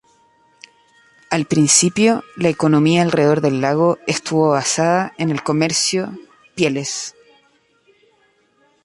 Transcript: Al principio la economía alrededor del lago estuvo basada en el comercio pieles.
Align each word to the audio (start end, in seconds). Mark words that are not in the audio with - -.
Al 1.29 1.45
principio 1.45 2.23
la 2.35 2.49
economía 2.49 3.03
alrededor 3.03 3.39
del 3.39 3.61
lago 3.61 3.99
estuvo 4.07 4.49
basada 4.49 5.13
en 5.19 5.29
el 5.29 5.43
comercio 5.43 6.17
pieles. 6.55 7.13